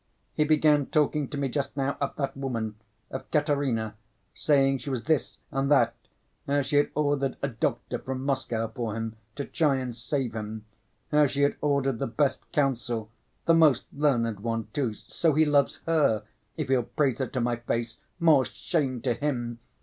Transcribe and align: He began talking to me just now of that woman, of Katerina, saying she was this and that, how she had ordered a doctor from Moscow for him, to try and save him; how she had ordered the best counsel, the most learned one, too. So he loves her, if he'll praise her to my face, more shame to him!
He 0.33 0.45
began 0.45 0.87
talking 0.87 1.27
to 1.27 1.37
me 1.37 1.47
just 1.47 1.77
now 1.77 1.95
of 2.01 2.15
that 2.15 2.35
woman, 2.35 2.73
of 3.11 3.29
Katerina, 3.29 3.93
saying 4.33 4.79
she 4.79 4.89
was 4.89 5.03
this 5.03 5.37
and 5.51 5.69
that, 5.69 5.93
how 6.47 6.63
she 6.63 6.77
had 6.77 6.89
ordered 6.95 7.37
a 7.43 7.47
doctor 7.47 7.99
from 7.99 8.25
Moscow 8.25 8.67
for 8.69 8.95
him, 8.95 9.15
to 9.35 9.45
try 9.45 9.75
and 9.75 9.95
save 9.95 10.33
him; 10.33 10.65
how 11.11 11.27
she 11.27 11.43
had 11.43 11.55
ordered 11.61 11.99
the 11.99 12.07
best 12.07 12.51
counsel, 12.51 13.11
the 13.45 13.53
most 13.53 13.85
learned 13.93 14.39
one, 14.39 14.69
too. 14.73 14.95
So 14.95 15.33
he 15.35 15.45
loves 15.45 15.81
her, 15.85 16.23
if 16.57 16.69
he'll 16.69 16.81
praise 16.81 17.19
her 17.19 17.27
to 17.27 17.39
my 17.39 17.57
face, 17.57 17.99
more 18.19 18.43
shame 18.45 19.01
to 19.01 19.13
him! 19.13 19.59